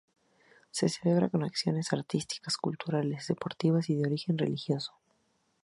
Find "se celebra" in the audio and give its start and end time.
0.71-1.29